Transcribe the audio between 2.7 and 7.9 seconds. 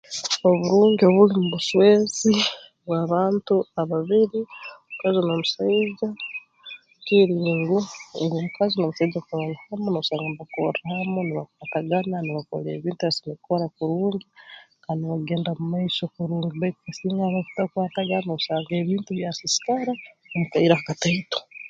bwa bantu ababiri omukazi n'omusaija kiri ngu ngu